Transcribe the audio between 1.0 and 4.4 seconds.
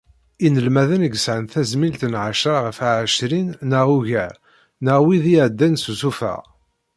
i yesɛan tazmilt n εecra ɣef εecrin neɣ ugar